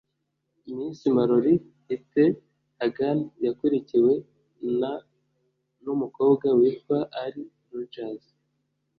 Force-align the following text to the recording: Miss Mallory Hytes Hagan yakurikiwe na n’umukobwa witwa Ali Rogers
Miss 0.75 0.99
Mallory 1.15 1.55
Hytes 1.87 2.35
Hagan 2.79 3.19
yakurikiwe 3.45 4.13
na 4.79 4.91
n’umukobwa 5.83 6.47
witwa 6.59 6.97
Ali 7.23 7.43
Rogers 7.73 8.23